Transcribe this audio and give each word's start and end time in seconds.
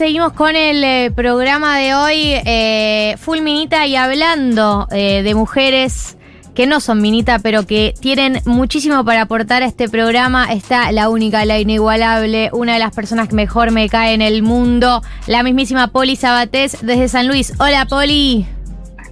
seguimos 0.00 0.32
con 0.32 0.56
el 0.56 0.82
eh, 0.82 1.12
programa 1.14 1.76
de 1.76 1.94
hoy, 1.94 2.32
eh, 2.46 3.16
Full 3.18 3.42
Minita 3.42 3.86
y 3.86 3.96
hablando 3.96 4.88
eh, 4.90 5.22
de 5.22 5.34
mujeres 5.34 6.16
que 6.54 6.66
no 6.66 6.80
son 6.80 7.02
Minita, 7.02 7.38
pero 7.38 7.66
que 7.66 7.92
tienen 8.00 8.40
muchísimo 8.46 9.04
para 9.04 9.20
aportar 9.20 9.62
a 9.62 9.66
este 9.66 9.90
programa. 9.90 10.54
Está 10.54 10.90
la 10.90 11.10
única, 11.10 11.44
la 11.44 11.58
inigualable, 11.58 12.48
una 12.54 12.72
de 12.72 12.78
las 12.78 12.94
personas 12.94 13.28
que 13.28 13.34
mejor 13.34 13.72
me 13.72 13.90
cae 13.90 14.14
en 14.14 14.22
el 14.22 14.42
mundo, 14.42 15.02
la 15.26 15.42
mismísima 15.42 15.88
Poli 15.88 16.16
Sabatés 16.16 16.78
desde 16.80 17.08
San 17.08 17.28
Luis. 17.28 17.52
Hola, 17.58 17.84
Poli. 17.84 18.46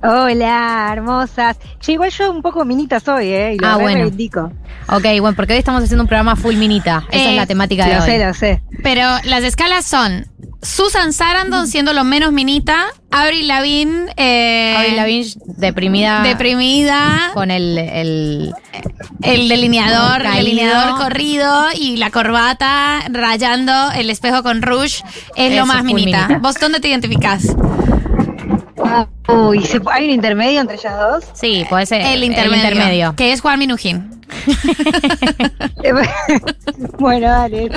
Hola, 0.02 0.88
hermosas. 0.92 1.56
Che, 1.80 1.92
igual 1.92 2.10
yo 2.10 2.30
un 2.30 2.40
poco 2.42 2.64
minita 2.64 3.00
soy, 3.00 3.26
¿eh? 3.28 3.54
Y 3.54 3.58
lo 3.58 3.66
Ah, 3.66 3.76
bueno. 3.76 3.98
reivindico. 4.02 4.52
Ok, 4.90 5.04
bueno, 5.20 5.34
porque 5.34 5.52
hoy 5.54 5.58
estamos 5.58 5.82
haciendo 5.82 6.02
un 6.04 6.08
programa 6.08 6.36
full 6.36 6.54
minita. 6.56 7.04
Esa 7.10 7.24
Eh, 7.28 7.30
es 7.30 7.36
la 7.36 7.46
temática 7.46 7.86
de 7.86 7.94
Lo 7.94 8.00
hoy. 8.02 8.06
sé, 8.06 8.24
lo 8.24 8.32
sé. 8.34 8.62
Pero 8.82 9.02
las 9.24 9.42
escalas 9.42 9.84
son 9.84 10.26
Susan 10.62 11.12
Sarandon 11.12 11.66
siendo 11.68 11.92
lo 11.92 12.04
menos 12.04 12.32
minita, 12.32 12.86
Avril 13.10 13.46
Lavigne, 13.48 14.12
eh, 14.16 14.74
Avril 14.76 14.96
Lavigne 14.96 15.32
deprimida 15.56 16.22
deprimida, 16.22 17.30
con 17.34 17.50
el, 17.50 17.78
el 17.78 18.54
el 19.22 19.48
delineador, 19.48 20.22
el 20.26 20.34
delineador 20.34 20.98
corrido 21.00 21.66
y 21.78 21.96
la 21.96 22.10
corbata 22.10 23.00
rayando 23.10 23.72
el 23.92 24.10
espejo 24.10 24.42
con 24.42 24.62
rouge 24.62 25.02
es 25.36 25.54
lo 25.56 25.64
más 25.66 25.84
minita. 25.84 26.22
minita. 26.28 26.38
¿Vos 26.40 26.56
dónde 26.60 26.80
te 26.80 26.88
identificás? 26.88 27.46
Uy, 29.28 29.62
¿se- 29.64 29.80
¿hay 29.92 30.04
un 30.06 30.10
intermedio 30.10 30.60
entre 30.60 30.76
ellas 30.76 30.94
dos? 30.98 31.24
sí, 31.34 31.64
puede 31.68 31.86
ser 31.86 32.00
El 32.02 32.24
intermedio, 32.24 32.64
el 32.64 32.72
intermedio. 32.72 33.14
que 33.16 33.32
es 33.32 33.40
Juan 33.40 33.58
Minujín. 33.58 34.10
bueno, 36.98 37.28
dale. 37.28 37.70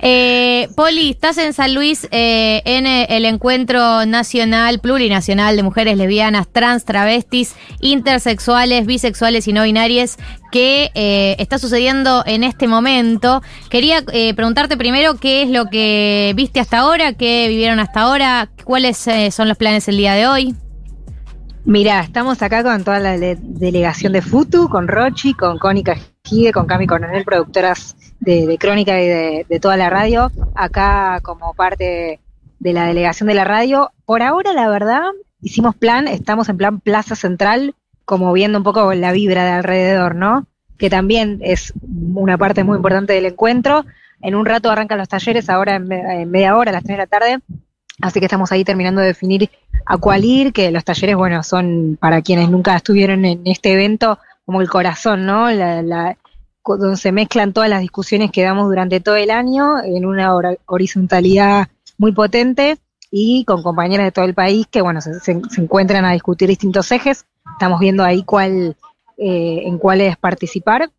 Eh, 0.00 0.68
Poli, 0.76 1.10
estás 1.10 1.38
en 1.38 1.52
San 1.54 1.74
Luis 1.74 2.06
eh, 2.10 2.62
en 2.64 2.86
eh, 2.86 3.06
el 3.10 3.24
encuentro 3.24 4.04
nacional, 4.06 4.80
plurinacional 4.80 5.56
de 5.56 5.62
mujeres 5.62 5.96
lesbianas, 5.96 6.46
trans, 6.52 6.84
travestis, 6.84 7.54
intersexuales, 7.80 8.86
bisexuales 8.86 9.48
y 9.48 9.52
no 9.52 9.62
binarias 9.62 10.18
que 10.52 10.90
eh, 10.94 11.36
está 11.38 11.58
sucediendo 11.58 12.22
en 12.26 12.44
este 12.44 12.68
momento. 12.68 13.42
Quería 13.70 14.04
eh, 14.12 14.34
preguntarte 14.34 14.76
primero 14.76 15.16
qué 15.16 15.42
es 15.42 15.48
lo 15.50 15.68
que 15.70 16.32
viste 16.36 16.60
hasta 16.60 16.78
ahora, 16.78 17.14
qué 17.14 17.48
vivieron 17.48 17.80
hasta 17.80 18.02
ahora, 18.02 18.50
cuáles 18.62 19.06
eh, 19.08 19.30
son 19.30 19.48
los 19.48 19.56
planes 19.56 19.88
el 19.88 19.96
día 19.96 20.13
de 20.13 20.13
hoy. 20.22 20.54
Mirá, 21.64 22.00
estamos 22.00 22.42
acá 22.42 22.62
con 22.62 22.84
toda 22.84 22.98
la 23.00 23.16
le- 23.16 23.38
delegación 23.40 24.12
de 24.12 24.20
FUTU, 24.22 24.68
con 24.68 24.86
Rochi, 24.86 25.32
con 25.34 25.58
Cónica 25.58 25.96
Gide, 26.24 26.52
con 26.52 26.66
Cami 26.66 26.86
Coronel, 26.86 27.24
productoras 27.24 27.96
de, 28.20 28.46
de 28.46 28.58
Crónica 28.58 29.00
y 29.00 29.08
de, 29.08 29.46
de 29.48 29.60
toda 29.60 29.76
la 29.76 29.88
radio, 29.88 30.30
acá 30.54 31.20
como 31.22 31.54
parte 31.54 32.20
de 32.58 32.72
la 32.72 32.86
delegación 32.86 33.28
de 33.28 33.34
la 33.34 33.44
radio. 33.44 33.92
Por 34.04 34.22
ahora, 34.22 34.52
la 34.52 34.68
verdad, 34.68 35.02
hicimos 35.40 35.74
plan, 35.74 36.06
estamos 36.06 36.48
en 36.50 36.58
plan 36.58 36.80
Plaza 36.80 37.16
Central, 37.16 37.74
como 38.04 38.32
viendo 38.34 38.58
un 38.58 38.64
poco 38.64 38.92
la 38.92 39.12
vibra 39.12 39.44
de 39.44 39.50
alrededor, 39.52 40.14
¿no? 40.14 40.46
Que 40.76 40.90
también 40.90 41.38
es 41.42 41.72
una 42.14 42.36
parte 42.36 42.62
muy 42.62 42.76
importante 42.76 43.14
del 43.14 43.24
encuentro. 43.26 43.86
En 44.20 44.34
un 44.34 44.44
rato 44.44 44.70
arrancan 44.70 44.98
los 44.98 45.08
talleres, 45.08 45.48
ahora 45.48 45.76
en 45.76 46.30
media 46.30 46.56
hora, 46.56 46.70
a 46.70 46.74
las 46.74 46.84
3 46.84 46.98
de 46.98 47.02
la 47.02 47.06
tarde. 47.06 47.38
Así 48.02 48.18
que 48.18 48.26
estamos 48.26 48.50
ahí 48.52 48.64
terminando 48.64 49.00
de 49.00 49.06
definir 49.08 49.48
a 49.86 49.96
cuál 49.98 50.24
ir, 50.24 50.52
que 50.52 50.70
los 50.70 50.84
talleres, 50.84 51.16
bueno, 51.16 51.42
son 51.42 51.96
para 52.00 52.22
quienes 52.22 52.50
nunca 52.50 52.76
estuvieron 52.76 53.24
en 53.24 53.42
este 53.44 53.72
evento, 53.72 54.18
como 54.46 54.60
el 54.60 54.68
corazón, 54.68 55.26
¿no? 55.26 55.50
La, 55.50 55.82
la- 55.82 56.16
donde 56.66 56.96
se 56.96 57.12
mezclan 57.12 57.52
todas 57.52 57.68
las 57.68 57.82
discusiones 57.82 58.30
que 58.30 58.42
damos 58.42 58.68
durante 58.68 58.98
todo 59.00 59.16
el 59.16 59.30
año 59.30 59.82
en 59.82 60.06
una 60.06 60.34
horizontalidad 60.66 61.68
muy 61.98 62.12
potente 62.12 62.78
y 63.10 63.44
con 63.44 63.62
compañeras 63.62 64.06
de 64.06 64.12
todo 64.12 64.24
el 64.24 64.34
país 64.34 64.66
que, 64.70 64.80
bueno, 64.80 65.00
se, 65.00 65.10
encuentran 65.58 66.04
a 66.04 66.12
discutir 66.12 66.48
distintos 66.48 66.90
ejes. 66.90 67.26
Estamos 67.52 67.80
viendo 67.80 68.02
ahí 68.02 68.22
cuál, 68.22 68.76
eh, 69.18 69.62
en 69.66 69.78
cuáles 69.78 70.16
participar. 70.16 70.90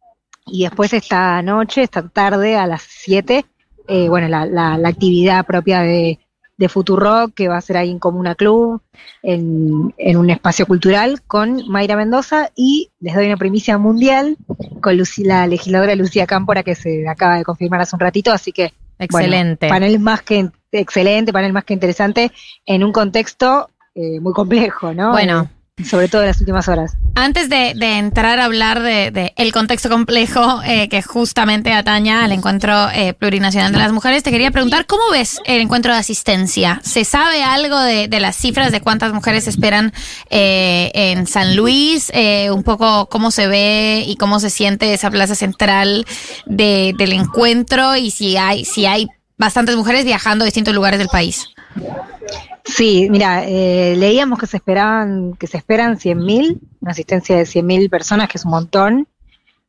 Y 0.46 0.64
después 0.64 0.94
esta 0.94 1.42
noche, 1.42 1.82
esta 1.82 2.08
tarde 2.08 2.56
a 2.56 2.68
las 2.68 2.84
7, 2.84 3.46
eh, 3.88 4.08
bueno, 4.08 4.28
la- 4.28 4.46
la 4.78 4.88
actividad 4.88 5.46
propia 5.46 5.82
de, 5.82 6.20
de 6.58 6.70
Futurock, 6.70 7.34
que 7.34 7.48
va 7.48 7.58
a 7.58 7.62
ser 7.62 7.78
ahí 7.78 7.92
en 7.92 8.00
Comuna 8.00 8.36
Club, 8.36 8.82
en, 9.24 9.94
en 9.98 10.18
un 10.18 10.30
espacio 10.30 10.66
cultural, 10.66 11.22
con 11.24 11.68
Mayra 11.68 11.96
Mendoza 11.98 12.50
y 12.56 12.92
les 13.00 13.14
doy 13.16 13.26
una 13.28 13.38
primicia 13.38 13.78
mundial 13.78 14.38
con 14.82 14.98
Lucy- 14.98 15.26
la 15.26 15.48
legisladora 15.48 15.96
Lucía 15.96 16.26
Cámpora, 16.28 16.64
que 16.64 16.76
se 16.76 17.08
acaba 17.08 17.38
de 17.38 17.44
confirmar 17.44 17.82
hace 17.82 17.96
un 17.96 18.00
ratito, 18.00 18.32
así 18.32 18.52
que 18.52 18.74
bueno, 19.10 19.26
Excelente. 19.28 19.68
panel 19.68 20.00
más 20.00 20.22
que 20.22 20.50
excelente, 20.72 21.34
panel 21.34 21.52
más 21.54 21.66
que 21.66 21.74
interesante, 21.74 22.32
en 22.66 22.84
un 22.84 22.92
contexto 22.94 23.70
eh, 23.94 24.20
muy 24.22 24.32
complejo, 24.34 24.94
¿no? 24.94 25.12
Bueno. 25.12 25.50
Sobre 25.84 26.08
todo 26.08 26.22
en 26.22 26.30
las 26.30 26.40
últimas 26.40 26.70
horas. 26.70 26.94
Antes 27.16 27.50
de, 27.50 27.72
entrar 27.98 28.40
a 28.40 28.46
hablar 28.46 28.82
de, 28.82 29.34
el 29.36 29.52
contexto 29.52 29.90
complejo 29.90 30.62
eh, 30.64 30.88
que 30.88 31.02
justamente 31.02 31.74
ataña 31.74 32.24
al 32.24 32.32
encuentro 32.32 32.90
eh, 32.94 33.14
plurinacional 33.14 33.74
de 33.74 33.80
las 33.80 33.92
mujeres, 33.92 34.24
te 34.24 34.32
quería 34.32 34.52
preguntar, 34.52 34.86
¿cómo 34.86 35.04
ves 35.12 35.42
el 35.44 35.60
encuentro 35.60 35.92
de 35.92 36.00
asistencia? 36.00 36.80
¿Se 36.82 37.04
sabe 37.04 37.44
algo 37.44 37.78
de, 37.78 38.08
las 38.22 38.38
cifras 38.38 38.72
de 38.72 38.80
cuántas 38.80 39.12
mujeres 39.12 39.48
esperan 39.48 39.92
eh, 40.30 40.92
en 40.94 41.28
San 41.28 41.58
Luis? 41.58 42.10
Un 42.52 42.64
poco 42.64 43.08
cómo 43.08 43.30
se 43.30 43.48
ve 43.48 44.06
y 44.08 44.16
cómo 44.16 44.40
se 44.40 44.50
siente 44.50 44.94
esa 44.94 45.12
plaza 45.12 45.36
central 45.36 46.06
de- 46.46 46.94
del 46.98 47.12
encuentro 47.12 47.98
y 47.98 48.12
si 48.12 48.38
hay, 48.38 48.64
si 48.64 48.86
hay 48.86 49.08
bastantes 49.38 49.76
mujeres 49.76 50.06
viajando 50.06 50.44
a 50.44 50.46
distintos 50.46 50.74
lugares 50.74 51.00
del 51.00 51.10
país. 51.10 51.50
Sí, 52.66 53.08
mira, 53.12 53.46
eh, 53.48 53.96
leíamos 53.96 54.40
que 54.40 54.48
se 54.48 54.58
esperaban, 54.58 55.36
que 55.36 55.46
se 55.46 55.58
esperan 55.58 55.98
100.000, 55.98 56.60
una 56.82 56.92
asistencia 56.92 57.38
de 57.38 57.44
100.000 57.46 57.90
personas, 57.90 58.28
que 58.28 58.40
es 58.40 58.46
un 58.46 58.52
montón. 58.52 59.08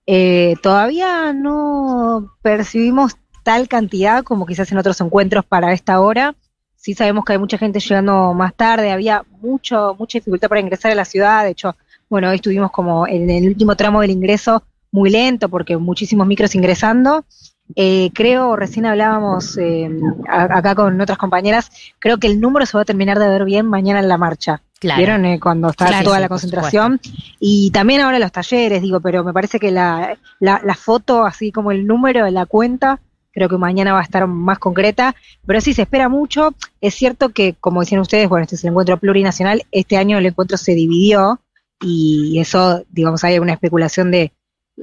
Eh, 0.06 0.54
todavía 0.62 1.32
no 1.34 2.36
percibimos 2.40 3.16
tal 3.42 3.68
cantidad 3.68 4.24
como 4.24 4.46
quizás 4.46 4.72
en 4.72 4.78
otros 4.78 5.00
encuentros 5.00 5.44
para 5.44 5.72
esta 5.72 6.00
hora. 6.00 6.34
Sí 6.74 6.94
sabemos 6.94 7.24
que 7.24 7.32
hay 7.32 7.38
mucha 7.38 7.58
gente 7.58 7.80
llegando 7.80 8.32
más 8.32 8.54
tarde, 8.54 8.90
había 8.90 9.24
mucho, 9.40 9.94
mucha 9.98 10.18
dificultad 10.18 10.48
para 10.48 10.60
ingresar 10.60 10.90
a 10.92 10.94
la 10.94 11.04
ciudad. 11.04 11.44
De 11.44 11.50
hecho, 11.50 11.76
bueno, 12.08 12.30
hoy 12.30 12.36
estuvimos 12.36 12.70
como 12.70 13.06
en 13.06 13.28
el 13.28 13.46
último 13.48 13.76
tramo 13.76 14.00
del 14.00 14.10
ingreso 14.10 14.62
muy 14.90 15.10
lento 15.10 15.48
porque 15.48 15.76
muchísimos 15.76 16.26
micros 16.26 16.54
ingresando. 16.54 17.26
Eh, 17.74 18.10
creo, 18.14 18.54
recién 18.54 18.86
hablábamos 18.86 19.58
eh, 19.58 19.90
acá 20.28 20.74
con 20.74 21.00
otras 21.00 21.18
compañeras, 21.18 21.70
creo 21.98 22.18
que 22.18 22.28
el 22.28 22.40
número 22.40 22.64
se 22.64 22.76
va 22.76 22.82
a 22.82 22.86
terminar 22.86 23.18
de 23.18 23.28
ver 23.28 23.44
bien 23.44 23.66
mañana 23.66 23.98
en 23.98 24.08
la 24.08 24.18
marcha. 24.18 24.62
Claro. 24.78 24.98
¿Vieron? 24.98 25.24
Eh, 25.24 25.40
cuando 25.40 25.70
está 25.70 25.86
Claro, 25.86 26.04
toda 26.04 26.16
sí, 26.16 26.22
la 26.22 26.28
concentración. 26.28 27.00
Y 27.40 27.70
también 27.70 28.02
ahora 28.02 28.18
los 28.18 28.30
talleres, 28.30 28.82
digo, 28.82 29.00
pero 29.00 29.24
me 29.24 29.32
parece 29.32 29.58
que 29.58 29.70
la, 29.70 30.18
la, 30.38 30.60
la 30.64 30.74
foto, 30.74 31.24
así 31.24 31.50
como 31.50 31.72
el 31.72 31.86
número, 31.86 32.28
la 32.30 32.46
cuenta, 32.46 33.00
creo 33.32 33.48
que 33.48 33.56
mañana 33.56 33.94
va 33.94 34.00
a 34.00 34.04
estar 34.04 34.26
más 34.26 34.58
concreta. 34.58 35.14
Pero 35.46 35.60
sí, 35.60 35.72
se 35.72 35.82
espera 35.82 36.08
mucho. 36.08 36.54
Es 36.80 36.94
cierto 36.94 37.30
que, 37.30 37.54
como 37.58 37.80
decían 37.80 38.00
ustedes, 38.02 38.28
bueno, 38.28 38.44
este 38.44 38.56
es 38.56 38.64
el 38.64 38.70
encuentro 38.70 38.98
plurinacional. 38.98 39.62
Este 39.72 39.96
año 39.96 40.18
el 40.18 40.26
encuentro 40.26 40.58
se 40.58 40.74
dividió 40.74 41.40
y 41.80 42.38
eso, 42.38 42.84
digamos, 42.90 43.24
hay 43.24 43.38
una 43.38 43.52
especulación 43.54 44.10
de 44.10 44.32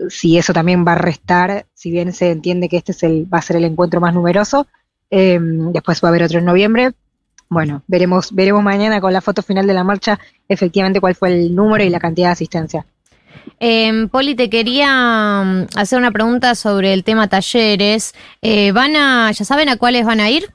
si 0.10 0.38
eso 0.38 0.54
también 0.54 0.86
va 0.86 0.94
a 0.94 0.98
restar, 0.98 1.66
si 1.74 1.92
bien 1.92 2.14
se 2.14 2.32
entiende 2.32 2.70
que 2.70 2.78
este 2.78 2.92
es 2.92 3.04
el, 3.04 3.32
va 3.32 3.40
a 3.40 3.42
ser 3.42 3.58
el 3.58 3.66
encuentro 3.66 4.02
más 4.02 4.14
numeroso, 4.14 4.68
eh, 5.10 5.40
después 5.40 6.04
va 6.04 6.08
a 6.08 6.10
haber 6.10 6.24
otro 6.24 6.40
en 6.40 6.46
noviembre. 6.46 6.92
Bueno, 7.50 7.84
veremos, 7.88 8.34
veremos 8.34 8.64
mañana 8.64 9.00
con 9.00 9.14
la 9.14 9.22
foto 9.22 9.44
final 9.44 9.68
de 9.68 9.74
la 9.74 9.84
marcha 9.84 10.20
efectivamente 10.48 11.00
cuál 11.00 11.14
fue 11.14 11.34
el 11.34 11.56
número 11.56 11.84
y 11.84 11.90
la 11.90 12.00
cantidad 12.00 12.30
de 12.30 12.34
asistencia. 12.34 12.86
Eh, 13.60 14.08
Poli, 14.12 14.36
te 14.36 14.50
quería 14.50 15.44
mm, 15.46 15.78
hacer 15.78 16.00
una 16.00 16.12
pregunta 16.12 16.56
sobre 16.56 16.94
el 16.94 17.04
tema 17.04 17.28
talleres. 17.28 18.14
Eh, 18.42 18.72
¿Van 18.72 18.96
a, 18.96 19.32
ya 19.32 19.46
saben 19.46 19.70
a 19.70 19.78
cuáles 19.78 20.06
van 20.06 20.20
a 20.20 20.30
ir? 20.30 20.50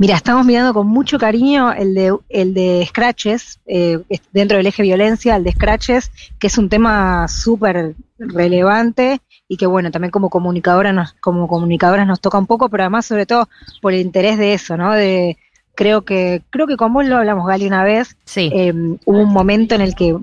Mira, 0.00 0.14
estamos 0.14 0.46
mirando 0.46 0.72
con 0.72 0.86
mucho 0.86 1.18
cariño 1.18 1.72
el 1.72 1.92
de, 1.92 2.16
el 2.28 2.54
de 2.54 2.86
Scratches, 2.88 3.58
eh, 3.66 3.98
dentro 4.32 4.56
del 4.56 4.66
eje 4.68 4.82
violencia, 4.84 5.34
el 5.34 5.42
de 5.42 5.50
Scratches, 5.50 6.12
que 6.38 6.46
es 6.46 6.56
un 6.56 6.68
tema 6.68 7.26
súper 7.26 7.96
relevante 8.16 9.20
y 9.48 9.56
que 9.56 9.66
bueno, 9.66 9.90
también 9.90 10.12
como 10.12 10.30
comunicadora 10.30 10.92
nos, 10.92 11.14
como 11.14 11.48
comunicadoras 11.48 12.06
nos 12.06 12.20
toca 12.20 12.38
un 12.38 12.46
poco, 12.46 12.68
pero 12.68 12.84
además 12.84 13.06
sobre 13.06 13.26
todo 13.26 13.48
por 13.82 13.92
el 13.92 14.00
interés 14.00 14.38
de 14.38 14.54
eso, 14.54 14.76
¿no? 14.76 14.92
De 14.92 15.36
creo 15.74 16.02
que, 16.04 16.42
creo 16.50 16.68
que 16.68 16.76
con 16.76 16.92
vos 16.92 17.04
lo 17.04 17.16
hablamos 17.16 17.48
Gali 17.48 17.66
una 17.66 17.82
vez, 17.82 18.16
Sí. 18.24 18.50
eh, 18.52 18.72
hubo 19.04 19.18
un 19.18 19.32
momento 19.32 19.74
en 19.74 19.80
el 19.80 19.96
que 19.96 20.16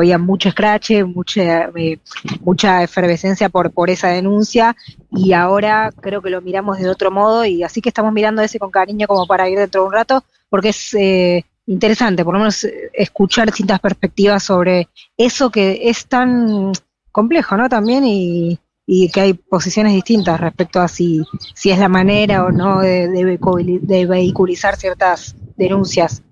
había 0.00 0.18
mucho 0.18 0.50
scratch, 0.50 0.90
mucha, 1.04 1.70
eh, 1.76 1.98
mucha 2.40 2.82
efervescencia 2.82 3.48
por, 3.48 3.70
por 3.70 3.90
esa 3.90 4.08
denuncia 4.08 4.76
y 5.10 5.32
ahora 5.32 5.90
creo 6.00 6.20
que 6.20 6.30
lo 6.30 6.40
miramos 6.40 6.78
de 6.78 6.88
otro 6.88 7.10
modo 7.10 7.44
y 7.44 7.62
así 7.62 7.80
que 7.80 7.88
estamos 7.88 8.12
mirando 8.12 8.42
ese 8.42 8.58
con 8.58 8.70
cariño 8.70 9.06
como 9.06 9.26
para 9.26 9.48
ir 9.48 9.58
dentro 9.58 9.82
de 9.82 9.86
un 9.86 9.92
rato 9.92 10.24
porque 10.48 10.70
es 10.70 10.94
eh, 10.94 11.44
interesante 11.66 12.24
por 12.24 12.34
lo 12.34 12.40
menos 12.40 12.64
eh, 12.64 12.90
escuchar 12.92 13.46
distintas 13.46 13.80
perspectivas 13.80 14.42
sobre 14.42 14.88
eso 15.16 15.50
que 15.50 15.88
es 15.88 16.06
tan 16.06 16.72
complejo, 17.12 17.56
¿no? 17.56 17.68
También 17.68 18.04
y, 18.04 18.58
y 18.86 19.08
que 19.10 19.20
hay 19.20 19.34
posiciones 19.34 19.92
distintas 19.92 20.40
respecto 20.40 20.80
a 20.80 20.88
si, 20.88 21.22
si 21.54 21.70
es 21.70 21.78
la 21.78 21.88
manera 21.88 22.44
o 22.44 22.50
no 22.50 22.80
de, 22.80 23.08
de 23.08 24.06
vehiculizar 24.06 24.76
ciertas 24.76 25.36
denuncias. 25.56 26.22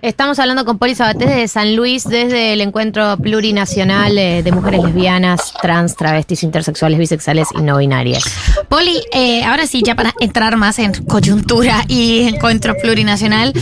Estamos 0.00 0.38
hablando 0.38 0.64
con 0.64 0.78
Poli 0.78 0.94
Sabatés 0.94 1.28
de 1.28 1.48
San 1.48 1.74
Luis 1.74 2.04
desde 2.04 2.52
el 2.52 2.60
encuentro 2.60 3.16
plurinacional 3.16 4.16
eh, 4.16 4.44
de 4.44 4.52
mujeres 4.52 4.84
lesbianas, 4.84 5.52
trans, 5.60 5.96
travestis, 5.96 6.44
intersexuales, 6.44 7.00
bisexuales 7.00 7.48
y 7.58 7.62
no 7.62 7.78
binarias. 7.78 8.22
Poli, 8.68 9.02
eh, 9.12 9.42
ahora 9.42 9.66
sí, 9.66 9.82
ya 9.84 9.96
para 9.96 10.14
entrar 10.20 10.56
más 10.56 10.78
en 10.78 10.92
coyuntura 11.04 11.84
y 11.88 12.28
encuentro 12.28 12.76
plurinacional, 12.80 13.52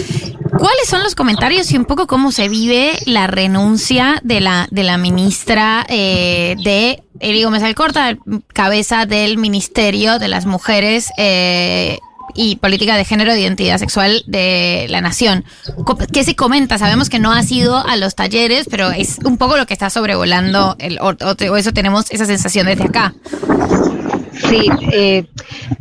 ¿cuáles 0.59 0.87
son 0.87 1.03
los 1.03 1.15
comentarios 1.15 1.73
y 1.73 1.79
un 1.79 1.87
poco 1.87 2.06
cómo 2.06 2.31
se 2.33 2.50
vive 2.50 2.99
la 3.06 3.27
renuncia 3.29 4.21
de 4.23 4.43
la, 4.43 4.69
de 4.71 4.82
la 4.82 4.99
ministra 4.99 5.87
eh, 5.89 6.55
de 6.62 7.03
Erigo 7.19 7.50
Mesal 7.50 7.75
Corta, 7.75 8.19
cabeza 8.53 9.06
del 9.06 9.39
Ministerio 9.39 10.19
de 10.19 10.29
las 10.29 10.44
Mujeres 10.44 11.09
eh, 11.17 11.99
y 12.37 12.56
política 12.56 12.97
de 12.97 13.05
género 13.05 13.33
e 13.33 13.41
identidad 13.41 13.79
sexual 13.79 14.23
de 14.27 14.87
la 14.88 15.00
nación. 15.00 15.44
¿Qué 16.12 16.25
se 16.25 16.37
comenta? 16.37 16.79
Sabemos 16.79 17.09
que 17.09 17.19
no 17.19 17.33
ha 17.33 17.43
sido 17.43 17.77
a 17.77 17.97
los 17.97 18.15
talleres, 18.15 18.67
pero 18.71 18.91
es 18.91 19.19
un 19.25 19.38
poco 19.38 19.56
lo 19.56 19.67
que 19.67 19.73
está 19.73 19.91
sobrevolando, 19.91 20.77
el, 20.79 20.99
o 21.00 21.56
eso 21.56 21.73
tenemos 21.73 22.11
esa 22.11 22.27
sensación 22.27 22.67
desde 22.67 22.85
acá. 22.85 23.15
Sí, 24.49 24.69
eh, 24.93 25.27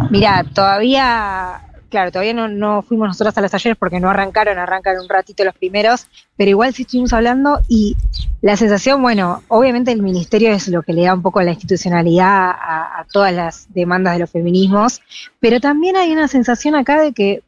mira, 0.09 0.45
todavía 0.53 1.64
claro, 1.89 2.11
todavía 2.11 2.33
no, 2.33 2.81
fuimos 2.81 3.07
nosotros 3.07 3.37
a 3.37 3.41
los 3.41 3.51
talleres 3.51 3.77
porque 3.77 3.99
no 3.99 4.09
arrancaron, 4.09 4.57
arrancan 4.57 4.99
un 4.99 5.09
ratito 5.09 5.43
los 5.43 5.55
primeros, 5.55 6.07
pero 6.37 6.49
igual 6.49 6.73
sí 6.73 6.83
estuvimos 6.83 7.13
hablando 7.13 7.59
y 7.67 7.95
la 8.41 8.57
sensación, 8.57 9.01
bueno, 9.01 9.43
obviamente 9.47 9.91
el 9.91 10.01
ministerio 10.01 10.51
es 10.51 10.67
lo 10.67 10.83
que 10.83 10.93
le 10.93 11.03
da 11.03 11.13
un 11.13 11.21
poco 11.21 11.41
la 11.41 11.51
institucionalidad 11.51 12.51
a, 12.51 13.05
todas 13.11 13.33
las 13.33 13.73
demandas 13.73 14.13
de 14.13 14.19
los 14.19 14.29
feminismos, 14.29 15.01
pero 15.39 15.59
también 15.59 15.95
hay 15.95 16.11
una 16.11 16.27
sensación 16.27 16.75
acá 16.75 16.99
de 16.99 17.13
que 17.13 17.43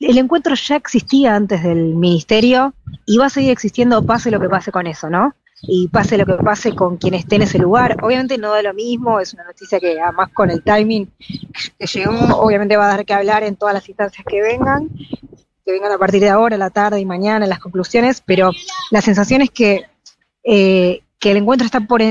el 0.00 0.18
encuentro 0.18 0.54
ya 0.54 0.76
existía 0.76 1.34
antes 1.34 1.62
del 1.62 1.94
ministerio 1.94 2.74
y 3.06 3.18
va 3.18 3.26
a 3.26 3.30
seguir 3.30 3.50
existiendo 3.50 4.04
pase 4.04 4.30
lo 4.30 4.40
que 4.40 4.48
pase 4.48 4.72
con 4.72 4.86
eso, 4.86 5.08
¿no? 5.08 5.34
Y 5.62 5.88
pase 5.88 6.18
lo 6.18 6.26
que 6.26 6.34
pase 6.42 6.74
con 6.74 6.96
quien 6.96 7.14
esté 7.14 7.36
en 7.36 7.42
ese 7.42 7.58
lugar. 7.58 7.96
Obviamente 8.02 8.36
no 8.36 8.50
da 8.50 8.62
lo 8.62 8.74
mismo, 8.74 9.20
es 9.20 9.32
una 9.32 9.44
noticia 9.44 9.78
que 9.78 10.00
además 10.00 10.30
con 10.34 10.50
el 10.50 10.62
timing 10.62 11.10
que 11.78 11.86
llegó, 11.86 12.12
obviamente 12.36 12.76
va 12.76 12.86
a 12.86 12.96
dar 12.96 13.06
que 13.06 13.14
hablar 13.14 13.44
en 13.44 13.56
todas 13.56 13.74
las 13.74 13.88
instancias 13.88 14.24
que 14.28 14.42
vengan, 14.42 14.88
que 15.64 15.72
vengan 15.72 15.92
a 15.92 15.98
partir 15.98 16.20
de 16.20 16.30
ahora, 16.30 16.56
la 16.56 16.70
tarde 16.70 17.00
y 17.00 17.06
mañana, 17.06 17.46
las 17.46 17.60
conclusiones, 17.60 18.22
pero 18.26 18.50
la 18.90 19.00
sensación 19.00 19.42
es 19.42 19.50
que, 19.50 19.84
eh, 20.42 21.02
que 21.20 21.30
el 21.30 21.36
encuentro 21.36 21.64
está 21.64 21.80
por, 21.80 22.02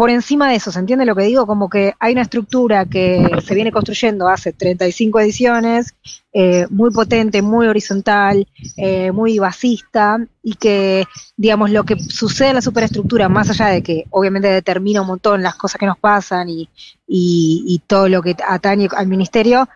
por 0.00 0.08
encima 0.08 0.48
de 0.48 0.54
eso, 0.54 0.72
¿se 0.72 0.78
entiende 0.78 1.04
lo 1.04 1.14
que 1.14 1.24
digo? 1.24 1.46
Como 1.46 1.68
que 1.68 1.92
hay 2.00 2.14
una 2.14 2.22
estructura 2.22 2.86
que 2.86 3.28
se 3.44 3.54
viene 3.54 3.70
construyendo 3.70 4.28
hace 4.28 4.54
35 4.54 5.20
ediciones, 5.20 5.94
eh, 6.32 6.66
muy 6.70 6.90
potente, 6.90 7.42
muy 7.42 7.66
horizontal, 7.66 8.48
eh, 8.78 9.12
muy 9.12 9.38
basista, 9.38 10.16
y 10.42 10.54
que, 10.54 11.04
digamos, 11.36 11.70
lo 11.70 11.84
que 11.84 11.98
sucede 11.98 12.48
en 12.48 12.54
la 12.54 12.62
superestructura, 12.62 13.28
más 13.28 13.50
allá 13.50 13.66
de 13.66 13.82
que 13.82 14.06
obviamente 14.08 14.48
determina 14.48 15.02
un 15.02 15.08
montón 15.08 15.42
las 15.42 15.56
cosas 15.56 15.78
que 15.78 15.84
nos 15.84 15.98
pasan 15.98 16.48
y, 16.48 16.70
y 17.06 17.82
todo 17.86 18.08
lo 18.08 18.22
que 18.22 18.34
atañe 18.48 18.88
al 18.96 19.06
ministerio, 19.06 19.68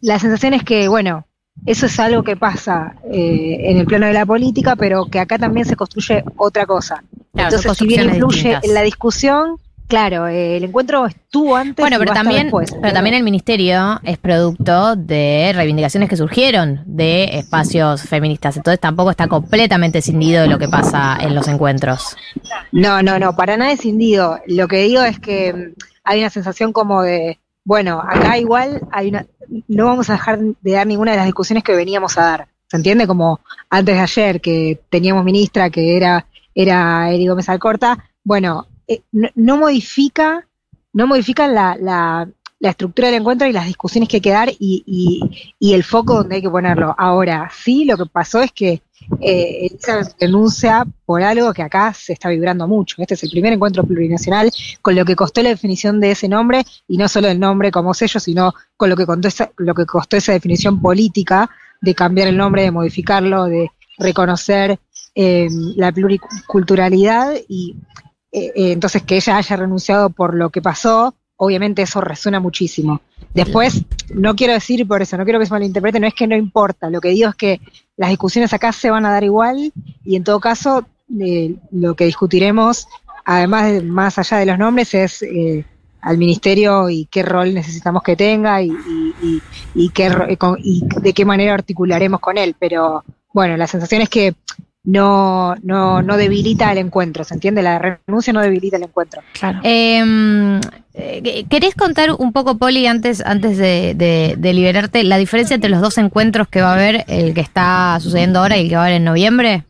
la 0.00 0.18
sensación 0.18 0.54
es 0.54 0.64
que, 0.64 0.88
bueno, 0.88 1.24
eso 1.66 1.86
es 1.86 2.00
algo 2.00 2.24
que 2.24 2.36
pasa 2.36 2.96
eh, 3.04 3.70
en 3.70 3.76
el 3.76 3.86
plano 3.86 4.06
de 4.06 4.12
la 4.12 4.26
política, 4.26 4.74
pero 4.74 5.06
que 5.06 5.20
acá 5.20 5.38
también 5.38 5.66
se 5.66 5.76
construye 5.76 6.24
otra 6.36 6.66
cosa. 6.66 7.04
Entonces, 7.34 7.76
si 7.76 7.86
bien 7.86 8.10
influye 8.10 8.58
en 8.62 8.74
la 8.74 8.82
discusión, 8.82 9.58
claro, 9.88 10.26
eh, 10.26 10.56
el 10.56 10.64
encuentro 10.64 11.06
estuvo 11.06 11.56
antes. 11.56 11.82
Bueno, 11.82 11.98
pero 11.98 12.12
también, 12.12 12.50
pero 12.50 12.92
también 12.92 13.14
el 13.14 13.22
ministerio 13.22 14.00
es 14.02 14.18
producto 14.18 14.96
de 14.96 15.52
reivindicaciones 15.54 16.08
que 16.08 16.16
surgieron 16.16 16.82
de 16.84 17.38
espacios 17.38 18.02
feministas. 18.02 18.56
Entonces 18.56 18.80
tampoco 18.80 19.10
está 19.10 19.28
completamente 19.28 19.98
escindido 19.98 20.42
de 20.42 20.48
lo 20.48 20.58
que 20.58 20.68
pasa 20.68 21.18
en 21.20 21.34
los 21.34 21.48
encuentros. 21.48 22.16
No, 22.70 23.02
no, 23.02 23.18
no, 23.18 23.34
para 23.34 23.56
nada 23.56 23.72
escindido. 23.72 24.38
Lo 24.46 24.68
que 24.68 24.82
digo 24.82 25.02
es 25.02 25.18
que 25.18 25.52
mm, 25.52 25.74
hay 26.04 26.20
una 26.20 26.30
sensación 26.30 26.72
como 26.72 27.02
de, 27.02 27.38
bueno, 27.64 28.00
acá 28.00 28.36
igual 28.38 28.80
hay 28.90 29.08
una, 29.08 29.26
no 29.68 29.86
vamos 29.86 30.10
a 30.10 30.14
dejar 30.14 30.38
de 30.38 30.72
dar 30.72 30.86
ninguna 30.86 31.12
de 31.12 31.18
las 31.18 31.26
discusiones 31.26 31.64
que 31.64 31.74
veníamos 31.74 32.18
a 32.18 32.22
dar. 32.22 32.48
¿Se 32.68 32.78
entiende? 32.78 33.06
Como 33.06 33.40
antes 33.68 33.94
de 33.94 34.00
ayer 34.00 34.40
que 34.40 34.80
teníamos 34.88 35.24
ministra 35.24 35.68
que 35.68 35.96
era, 35.96 36.26
era 36.54 37.10
Eri 37.10 37.26
Gómez 37.26 37.48
Alcorta, 37.48 38.10
bueno, 38.24 38.66
eh, 38.86 39.02
no, 39.12 39.56
modifica, 39.56 40.46
no 40.92 41.06
modifica 41.06 41.48
la, 41.48 41.76
la, 41.80 42.28
la, 42.60 42.70
estructura 42.70 43.08
del 43.08 43.20
encuentro 43.20 43.48
y 43.48 43.52
las 43.52 43.66
discusiones 43.66 44.08
que 44.08 44.18
hay 44.18 44.20
que 44.20 44.30
dar 44.30 44.50
y, 44.50 44.82
y, 44.86 45.54
y 45.58 45.74
el 45.74 45.84
foco 45.84 46.14
donde 46.14 46.36
hay 46.36 46.42
que 46.42 46.50
ponerlo. 46.50 46.94
Ahora, 46.98 47.50
sí, 47.52 47.84
lo 47.84 47.96
que 47.96 48.06
pasó 48.06 48.42
es 48.42 48.52
que 48.52 48.82
eh, 49.20 49.70
esa 49.78 50.02
denuncia 50.18 50.86
por 51.04 51.22
algo 51.22 51.52
que 51.52 51.62
acá 51.62 51.92
se 51.92 52.12
está 52.12 52.28
vibrando 52.28 52.68
mucho. 52.68 52.96
Este 52.98 53.14
es 53.14 53.22
el 53.22 53.30
primer 53.30 53.52
encuentro 53.52 53.84
plurinacional 53.84 54.50
con 54.80 54.94
lo 54.94 55.04
que 55.04 55.16
costó 55.16 55.42
la 55.42 55.50
definición 55.50 56.00
de 56.00 56.12
ese 56.12 56.28
nombre 56.28 56.64
y 56.88 56.96
no 56.96 57.08
solo 57.08 57.28
el 57.28 57.38
nombre 57.40 57.70
como 57.70 57.94
sello, 57.94 58.20
sino 58.20 58.54
con 58.76 58.90
lo 58.90 58.96
que, 58.96 59.06
costó 59.06 59.28
esa, 59.28 59.50
lo 59.56 59.74
que 59.74 59.86
costó 59.86 60.16
esa 60.16 60.32
definición 60.32 60.80
política 60.80 61.50
de 61.80 61.94
cambiar 61.94 62.28
el 62.28 62.36
nombre, 62.36 62.62
de 62.62 62.70
modificarlo, 62.70 63.44
de 63.44 63.70
reconocer 63.98 64.78
eh, 65.14 65.48
la 65.76 65.92
pluriculturalidad 65.92 67.34
y 67.46 67.76
eh, 68.32 68.46
eh, 68.54 68.72
entonces 68.72 69.02
que 69.02 69.16
ella 69.16 69.36
haya 69.36 69.56
renunciado 69.56 70.08
por 70.08 70.34
lo 70.34 70.48
que 70.48 70.62
pasó, 70.62 71.14
obviamente 71.36 71.82
eso 71.82 72.00
resuena 72.00 72.40
muchísimo. 72.40 73.02
Después, 73.34 73.82
no 74.14 74.34
quiero 74.34 74.54
decir 74.54 74.86
por 74.86 75.02
eso, 75.02 75.16
no 75.18 75.24
quiero 75.24 75.38
que 75.38 75.46
se 75.46 75.52
malinterprete, 75.52 76.00
no 76.00 76.06
es 76.06 76.14
que 76.14 76.26
no 76.26 76.36
importa, 76.36 76.88
lo 76.88 77.00
que 77.00 77.10
digo 77.10 77.28
es 77.28 77.34
que 77.34 77.60
las 77.96 78.10
discusiones 78.10 78.52
acá 78.52 78.72
se 78.72 78.90
van 78.90 79.04
a 79.04 79.12
dar 79.12 79.24
igual 79.24 79.72
y 80.04 80.16
en 80.16 80.24
todo 80.24 80.40
caso 80.40 80.86
lo 81.08 81.94
que 81.94 82.06
discutiremos, 82.06 82.88
además 83.26 83.70
de, 83.70 83.82
más 83.82 84.18
allá 84.18 84.38
de 84.38 84.46
los 84.46 84.58
nombres, 84.58 84.94
es 84.94 85.22
al 86.00 86.18
ministerio 86.18 86.90
y 86.90 87.06
qué 87.06 87.22
rol 87.22 87.54
necesitamos 87.54 88.02
que 88.02 88.16
tenga 88.16 88.62
y, 88.62 88.72
y, 89.74 89.88
qué, 89.90 90.10
y 90.58 90.84
de 91.00 91.12
qué 91.12 91.24
manera 91.24 91.54
articularemos 91.54 92.20
con 92.20 92.38
él. 92.38 92.56
Pero 92.58 93.04
bueno, 93.32 93.56
la 93.56 93.66
sensación 93.66 94.02
es 94.02 94.08
que 94.08 94.34
no, 94.84 95.54
no, 95.62 96.02
no 96.02 96.16
debilita 96.16 96.72
el 96.72 96.78
encuentro, 96.78 97.24
¿se 97.24 97.34
entiende? 97.34 97.62
La 97.62 97.78
renuncia 97.78 98.32
no 98.32 98.40
debilita 98.40 98.76
el 98.76 98.84
encuentro. 98.84 99.22
Claro. 99.38 99.60
Em, 99.62 100.60
eh, 100.94 101.44
¿Querés 101.48 101.74
contar 101.74 102.10
un 102.12 102.32
poco, 102.32 102.58
Poli, 102.58 102.86
antes, 102.86 103.22
antes 103.24 103.58
de, 103.58 104.36
liberarte, 104.40 105.04
la 105.04 105.18
diferencia 105.18 105.54
entre 105.54 105.70
los 105.70 105.80
dos 105.80 105.98
encuentros 105.98 106.48
que 106.48 106.60
va 106.60 106.70
a 106.70 106.74
haber, 106.74 107.04
el 107.06 107.32
que 107.32 107.40
está 107.40 107.98
sucediendo 108.00 108.40
ahora 108.40 108.58
y 108.58 108.62
el 108.62 108.68
que 108.68 108.74
va 108.74 108.82
a 108.82 108.84
haber 108.86 108.96
en 108.96 109.04
noviembre? 109.04 109.64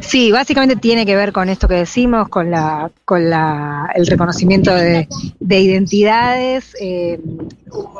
Sí, 0.00 0.30
básicamente 0.30 0.76
tiene 0.76 1.04
que 1.04 1.16
ver 1.16 1.32
con 1.32 1.48
esto 1.48 1.66
que 1.66 1.74
decimos, 1.74 2.28
con 2.28 2.50
la, 2.50 2.90
con 3.04 3.28
la, 3.28 3.90
el 3.94 4.06
reconocimiento 4.06 4.72
de, 4.72 5.08
identidades. 5.40 6.76
Eh, 6.80 7.18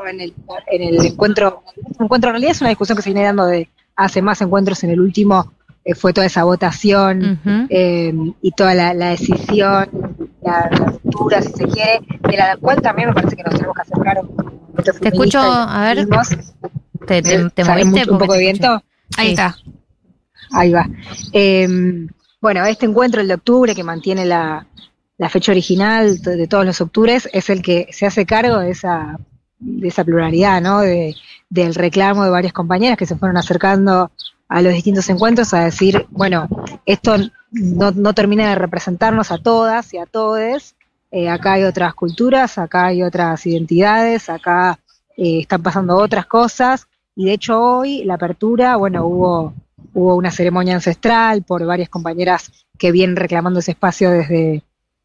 en, 0.09 0.21
el, 0.21 0.35
en 0.71 0.83
el 0.83 1.05
encuentro, 1.05 1.65
encuentro 1.99 2.31
en 2.31 2.35
realidad 2.35 2.53
es 2.53 2.61
una 2.61 2.71
discusión 2.71 2.97
que 2.97 3.03
se 3.03 3.11
viene 3.11 3.27
dando 3.27 3.47
de 3.47 3.69
hace 3.97 4.23
más 4.23 4.41
encuentros 4.41 4.85
en 4.85 4.91
el 4.91 5.01
último 5.01 5.53
fue 5.95 6.13
toda 6.13 6.27
esa 6.27 6.45
votación 6.45 7.41
eh, 7.71 8.13
y 8.43 8.51
toda 8.53 8.75
la, 8.75 9.11
decisión, 9.11 9.89
la, 10.43 10.69
ruptura, 10.71 11.41
si 11.43 11.53
se 11.53 11.67
quiere, 11.67 12.01
de 12.29 12.37
la 12.37 12.57
cual 12.57 12.83
también 12.83 13.09
me 13.09 13.15
parece 13.15 13.37
que 13.37 13.43
nos 13.45 13.55
tenemos 13.55 13.77
que 13.77 13.83
acercar. 13.83 14.21
Te 15.01 15.09
escucho, 15.09 15.39
a 15.41 15.95
ver. 15.95 16.09
¿Te, 17.07 17.23
te, 17.23 17.65
moviste? 17.65 18.11
Un 18.11 18.19
poco 18.19 18.35
de 18.35 18.41
viento. 18.41 18.83
Ahí 19.17 19.31
está. 19.31 19.57
Ahí 20.51 20.73
va. 20.73 20.89
Em, 21.33 22.09
bueno, 22.41 22.65
este 22.65 22.87
encuentro, 22.87 23.21
el 23.21 23.29
de 23.29 23.35
octubre, 23.35 23.75
que 23.75 23.85
mantiene 23.85 24.25
la, 24.25 24.67
la 25.19 25.29
fecha 25.29 25.53
original 25.53 26.21
de 26.21 26.47
todos 26.47 26.67
los 26.67 26.81
octubres, 26.81 27.29
es 27.33 27.49
el 27.49 27.63
que 27.63 27.89
se 27.93 28.07
hace 28.07 28.27
cargo 28.27 28.59
de 28.59 28.71
esa, 28.71 29.19
de 29.59 29.89
esa 29.89 30.05
pluralidad, 30.05 30.61
¿no? 30.61 30.81
De, 30.81 31.15
del 31.49 31.75
reclamo 31.75 32.25
de 32.25 32.31
varias 32.31 32.53
compañeras 32.53 32.99
que 32.99 33.07
se 33.07 33.17
fueron 33.17 33.37
acercando 33.37 34.11
a 34.49 34.63
los 34.63 34.73
distintos 34.73 35.09
encuentros 35.09 35.53
a 35.55 35.65
decir, 35.65 36.07
bueno, 36.11 36.49
esto 36.85 37.17
no, 37.51 37.91
no 37.91 38.13
termina 38.13 38.49
de 38.49 38.55
representarnos 38.55 39.31
a 39.31 39.39
todas 39.39 39.93
y 39.93 39.99
a 39.99 40.07
todes, 40.07 40.77
eh, 41.11 41.29
acá 41.29 41.55
hay 41.55 41.65
otras 41.65 41.95
culturas, 41.95 42.59
acá 42.59 42.87
hay 42.87 43.03
otras 43.03 43.45
identidades, 43.47 44.29
acá 44.29 44.79
eh, 45.17 45.41
están 45.41 45.63
pasando 45.63 45.97
otras 45.97 46.27
cosas, 46.27 46.87
y 47.15 47.27
de 47.27 47.33
hecho 47.33 47.61
hoy 47.61 48.05
la 48.05 48.15
apertura, 48.15 48.77
bueno, 48.77 49.07
hubo, 49.07 49.55
hubo 49.95 50.15
una 50.15 50.31
ceremonia 50.31 50.75
ancestral 50.75 51.43
por 51.43 51.65
varias 51.65 51.89
compañeras 51.89 52.53
que 52.79 52.93
vienen 52.93 53.17
reclamando 53.17 53.61
ese 53.61 53.73
espacio 53.73 54.11
desde, 54.11 54.63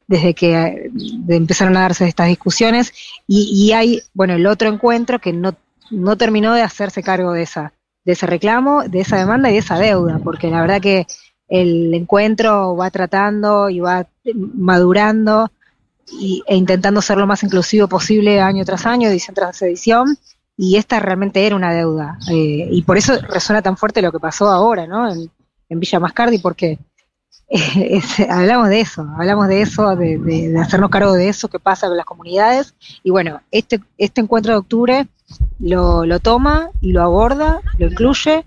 desde 0.07 0.33
que 0.33 0.53
eh, 0.53 0.91
empezaron 1.29 1.77
a 1.77 1.81
darse 1.81 2.07
estas 2.07 2.27
discusiones, 2.27 2.93
y, 3.27 3.49
y 3.53 3.71
hay, 3.71 4.01
bueno, 4.13 4.33
el 4.33 4.45
otro 4.45 4.69
encuentro 4.69 5.19
que 5.19 5.33
no, 5.33 5.55
no 5.89 6.15
terminó 6.17 6.53
de 6.53 6.61
hacerse 6.61 7.01
cargo 7.01 7.31
de 7.33 7.43
esa 7.43 7.73
de 8.03 8.13
ese 8.13 8.25
reclamo, 8.25 8.83
de 8.83 9.01
esa 9.01 9.17
demanda 9.17 9.49
y 9.49 9.53
de 9.53 9.59
esa 9.59 9.77
deuda, 9.77 10.19
porque 10.23 10.49
la 10.49 10.61
verdad 10.61 10.81
que 10.81 11.05
el 11.47 11.93
encuentro 11.93 12.75
va 12.75 12.89
tratando 12.89 13.69
y 13.69 13.79
va 13.79 14.07
madurando 14.33 15.51
y, 16.11 16.43
e 16.47 16.55
intentando 16.55 17.01
ser 17.01 17.17
lo 17.17 17.27
más 17.27 17.43
inclusivo 17.43 17.87
posible 17.87 18.41
año 18.41 18.65
tras 18.65 18.85
año, 18.85 19.09
edición 19.09 19.35
tras 19.35 19.61
edición, 19.61 20.17
y 20.57 20.77
esta 20.77 20.99
realmente 20.99 21.45
era 21.45 21.55
una 21.55 21.73
deuda. 21.73 22.17
Eh, 22.29 22.67
y 22.71 22.81
por 22.83 22.97
eso 22.97 23.19
resuena 23.21 23.61
tan 23.61 23.77
fuerte 23.77 24.01
lo 24.01 24.11
que 24.11 24.19
pasó 24.19 24.47
ahora, 24.47 24.87
¿no? 24.87 25.11
En, 25.11 25.29
Villa 25.73 26.01
Mascardi, 26.01 26.37
porque 26.37 26.79
hablamos 28.29 28.69
de 28.69 28.81
eso, 28.81 29.05
hablamos 29.17 29.47
de 29.47 29.61
eso, 29.61 29.95
de, 29.95 30.55
hacernos 30.59 30.89
cargo 30.89 31.13
de 31.13 31.29
eso 31.29 31.49
que 31.49 31.59
pasa 31.59 31.87
con 31.87 31.97
las 31.97 32.05
comunidades. 32.05 32.73
Y 33.03 33.11
bueno, 33.11 33.41
este, 33.51 33.81
este 33.97 34.21
encuentro 34.21 34.53
de 34.53 34.59
octubre 34.59 35.07
lo, 35.59 36.05
lo 36.05 36.19
toma 36.19 36.69
y 36.81 36.91
lo 36.91 37.03
aborda, 37.03 37.59
lo 37.77 37.87
incluye. 37.87 38.45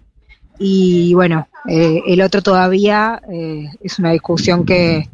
Y 0.58 1.12
bueno, 1.14 1.48
eh, 1.68 2.02
el 2.06 2.22
otro 2.22 2.42
todavía 2.42 3.20
eh, 3.30 3.68
es 3.80 3.98
una 3.98 4.12
discusión 4.12 4.64
que, 4.64 5.08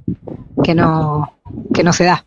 que, 0.62 0.74
no, 0.74 1.34
que 1.72 1.82
no 1.82 1.92
se 1.92 2.04
da. 2.04 2.24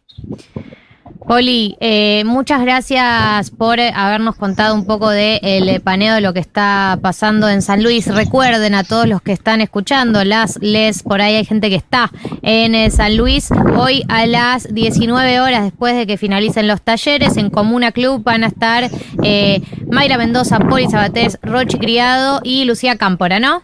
Poli, 1.28 1.78
eh, 1.80 2.24
muchas 2.26 2.62
gracias 2.62 3.50
por 3.52 3.80
habernos 3.80 4.36
contado 4.36 4.76
un 4.76 4.86
poco 4.86 5.10
del 5.10 5.40
el 5.44 5.82
paneo 5.82 6.16
de 6.16 6.22
lo 6.22 6.34
que 6.34 6.40
está 6.40 7.00
pasando 7.02 7.48
en 7.48 7.62
San 7.62 7.82
Luis. 7.82 8.08
Recuerden 8.08 8.76
a 8.76 8.84
todos 8.84 9.08
los 9.08 9.22
que 9.22 9.32
están 9.32 9.62
escuchando, 9.62 10.24
las, 10.24 10.60
les, 10.62 11.02
por 11.02 11.22
ahí 11.22 11.36
hay 11.36 11.46
gente 11.46 11.70
que 11.70 11.76
está 11.76 12.12
en 12.42 12.76
eh, 12.76 12.92
San 12.92 13.16
Luis. 13.16 13.50
Hoy 13.76 14.04
a 14.10 14.26
las 14.26 14.74
19 14.74 15.40
horas, 15.40 15.64
después 15.64 15.96
de 15.96 16.06
que 16.06 16.18
finalicen 16.18 16.68
los 16.68 16.82
talleres, 16.82 17.38
en 17.38 17.50
Comuna 17.50 17.92
Club 17.92 18.24
van 18.24 18.44
a 18.44 18.48
estar 18.48 18.90
eh, 19.24 19.62
Mayra 19.90 20.18
Mendoza, 20.18 20.60
Poli 20.60 20.90
Sabatés, 20.90 21.40
Rochi 21.42 21.78
Criado 21.78 22.42
y 22.44 22.66
Lucía 22.66 22.98
Cámpora, 22.98 23.40
¿no? 23.40 23.64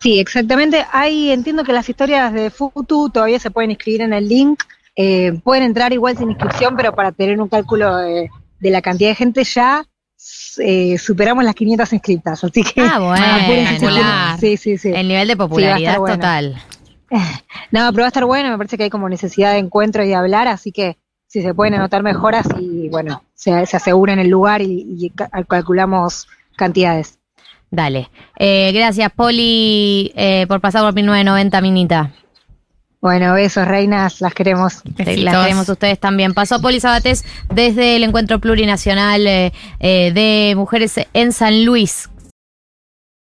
Sí, 0.00 0.20
exactamente. 0.20 0.84
Hay, 0.92 1.30
entiendo 1.30 1.64
que 1.64 1.72
las 1.72 1.88
historias 1.88 2.32
de 2.32 2.50
Futu 2.50 3.10
todavía 3.10 3.40
se 3.40 3.50
pueden 3.50 3.70
inscribir 3.70 4.02
en 4.02 4.12
el 4.12 4.28
link 4.28 4.62
eh, 5.00 5.38
pueden 5.44 5.62
entrar 5.62 5.92
igual 5.92 6.18
sin 6.18 6.28
inscripción, 6.28 6.74
pero 6.76 6.92
para 6.92 7.12
tener 7.12 7.40
un 7.40 7.48
cálculo 7.48 7.98
de, 7.98 8.28
la 8.58 8.82
cantidad 8.82 9.10
de 9.10 9.14
gente 9.14 9.44
ya 9.44 9.84
eh, 10.58 10.98
superamos 10.98 11.44
las 11.44 11.54
500 11.54 11.92
inscritas, 11.92 12.42
así 12.42 12.64
que... 12.64 12.80
Ah, 12.80 12.98
bueno, 12.98 14.36
sí, 14.40 14.56
sí, 14.56 14.76
sí. 14.76 14.90
El 14.92 15.06
nivel 15.06 15.28
de 15.28 15.36
popularidad 15.36 15.98
total. 15.98 16.60
No, 17.70 17.90
pero 17.92 18.02
va 18.02 18.04
a 18.04 18.08
estar 18.08 18.24
bueno, 18.24 18.50
me 18.50 18.58
parece 18.58 18.76
que 18.76 18.82
hay 18.82 18.90
como 18.90 19.08
necesidad 19.08 19.52
de 19.52 19.58
encuentro 19.58 20.02
y 20.04 20.08
de 20.08 20.14
hablar, 20.14 20.48
así 20.48 20.72
que 20.72 20.98
si 21.26 21.42
se 21.42 21.54
pueden 21.54 21.74
anotar 21.74 22.02
mejoras 22.02 22.46
y 22.58 22.88
bueno, 22.90 23.22
se, 23.34 23.64
se 23.66 23.76
aseguran 23.76 24.18
el 24.18 24.28
lugar 24.28 24.60
y, 24.62 25.10
calculamos 25.48 26.26
cantidades. 26.56 27.18
Dale. 27.70 28.10
Eh, 28.38 28.72
gracias, 28.74 29.10
Poli, 29.12 30.12
por 30.48 30.60
pasar 30.60 30.82
por 30.82 30.92
1990, 30.92 31.60
Minita. 31.60 32.12
Bueno, 33.00 33.32
besos, 33.34 33.68
reinas, 33.68 34.20
las 34.20 34.34
queremos. 34.34 34.82
Las 34.96 35.44
queremos 35.44 35.68
ustedes 35.68 36.00
también. 36.00 36.34
Pasó 36.34 36.60
Poli 36.60 36.80
Sabatés 36.80 37.24
desde 37.54 37.94
el 37.94 38.02
Encuentro 38.02 38.40
Plurinacional 38.40 39.24
eh, 39.26 39.52
eh, 39.78 40.10
de 40.12 40.54
Mujeres 40.56 40.94
en 41.12 41.32
San 41.32 41.64
Luis. 41.64 42.10